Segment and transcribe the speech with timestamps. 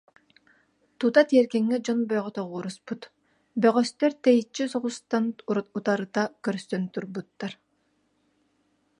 [0.99, 3.01] Тута тиэргэҥҥэ дьон бөҕө тоҕуоруспут,
[3.61, 5.23] бөҕөстөр тэйиччи соҕустан
[5.77, 7.53] утарыта көрсөн турбуттар